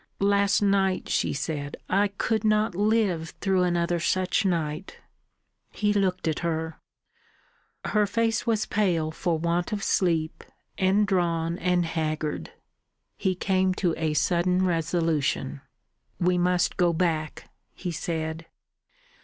"Last 0.23 0.63
night!" 0.63 1.09
she 1.09 1.31
said. 1.31 1.77
"I 1.87 2.07
could 2.07 2.43
not 2.43 2.73
live 2.73 3.35
through 3.39 3.61
another 3.61 3.99
such 3.99 4.43
night." 4.45 4.97
He 5.69 5.93
looked 5.93 6.27
at 6.27 6.39
her. 6.39 6.79
Her 7.85 8.07
face 8.07 8.47
was 8.47 8.65
pale 8.65 9.11
for 9.11 9.37
want 9.37 9.71
of 9.71 9.83
sleep, 9.83 10.43
and 10.75 11.05
drawn 11.05 11.59
and 11.59 11.85
haggard. 11.85 12.49
He 13.15 13.35
came 13.35 13.75
to 13.75 13.93
a 13.95 14.15
sudden 14.15 14.65
resolution. 14.65 15.61
"We 16.19 16.35
must 16.35 16.77
go 16.77 16.93
back," 16.93 17.51
he 17.75 17.91
said. 17.91 18.47